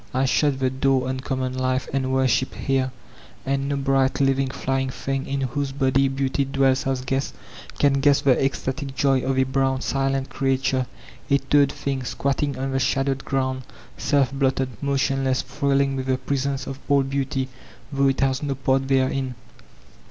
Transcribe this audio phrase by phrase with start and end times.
[0.15, 2.91] I shut the door on common life and worshiped here.
[3.45, 7.35] And no bright, living, flying thing, in whose body Beauty dwells as guest,
[7.77, 10.87] can guess the ecstatic joy of a brown, silent creature,
[11.29, 13.61] a toad thing, squatting on the shadowed ground,
[13.95, 17.47] self blotted, motionless, thrilling with the presence of All Beauty,
[17.93, 19.35] though it has no part therein.